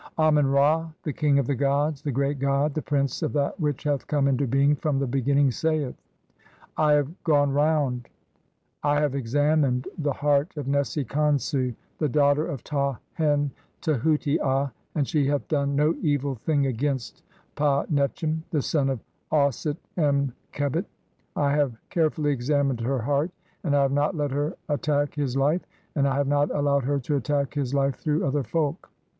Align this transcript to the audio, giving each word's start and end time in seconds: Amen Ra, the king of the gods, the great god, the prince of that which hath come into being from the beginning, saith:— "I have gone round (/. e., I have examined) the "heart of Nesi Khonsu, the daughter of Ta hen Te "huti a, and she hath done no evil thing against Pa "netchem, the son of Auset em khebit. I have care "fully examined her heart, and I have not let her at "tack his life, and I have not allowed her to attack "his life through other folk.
Amen 0.17 0.47
Ra, 0.47 0.89
the 1.03 1.13
king 1.13 1.37
of 1.37 1.45
the 1.45 1.53
gods, 1.53 2.01
the 2.01 2.11
great 2.11 2.39
god, 2.39 2.73
the 2.73 2.81
prince 2.81 3.21
of 3.21 3.33
that 3.33 3.59
which 3.59 3.83
hath 3.83 4.07
come 4.07 4.27
into 4.27 4.47
being 4.47 4.75
from 4.75 4.97
the 4.97 5.05
beginning, 5.05 5.51
saith:— 5.51 5.93
"I 6.77 6.93
have 6.93 7.23
gone 7.23 7.53
round 7.53 8.07
(/. 8.09 8.09
e., 8.09 8.09
I 8.81 8.99
have 8.99 9.13
examined) 9.13 9.87
the 9.99 10.11
"heart 10.13 10.57
of 10.57 10.65
Nesi 10.65 11.05
Khonsu, 11.05 11.75
the 11.99 12.09
daughter 12.09 12.47
of 12.47 12.63
Ta 12.63 12.97
hen 13.13 13.51
Te 13.79 13.91
"huti 13.93 14.39
a, 14.39 14.73
and 14.95 15.07
she 15.07 15.27
hath 15.27 15.47
done 15.47 15.75
no 15.75 15.93
evil 16.01 16.33
thing 16.33 16.65
against 16.65 17.21
Pa 17.53 17.85
"netchem, 17.85 18.41
the 18.49 18.63
son 18.63 18.89
of 18.89 18.99
Auset 19.31 19.77
em 19.97 20.33
khebit. 20.51 20.85
I 21.35 21.51
have 21.51 21.77
care 21.91 22.09
"fully 22.09 22.31
examined 22.31 22.79
her 22.81 22.97
heart, 23.03 23.29
and 23.63 23.75
I 23.75 23.83
have 23.83 23.91
not 23.91 24.15
let 24.15 24.31
her 24.31 24.55
at 24.67 24.81
"tack 24.81 25.13
his 25.13 25.37
life, 25.37 25.61
and 25.95 26.07
I 26.07 26.15
have 26.15 26.27
not 26.27 26.49
allowed 26.49 26.85
her 26.85 26.99
to 27.01 27.17
attack 27.17 27.53
"his 27.53 27.75
life 27.75 27.97
through 27.97 28.25
other 28.25 28.41
folk. 28.41 28.89